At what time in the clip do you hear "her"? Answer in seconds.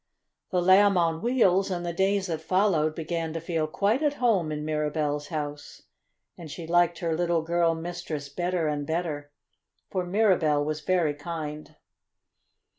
6.97-7.15